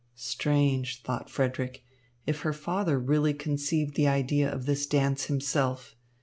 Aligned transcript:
"Strange," 0.15 1.03
thought 1.03 1.29
Frederick, 1.29 1.83
"if 2.25 2.39
her 2.41 2.53
father 2.53 2.97
really 2.97 3.35
conceived 3.35 3.93
the 3.93 4.07
idea 4.07 4.51
of 4.51 4.65
this 4.65 4.87
dance 4.87 5.25
himself. 5.25 5.95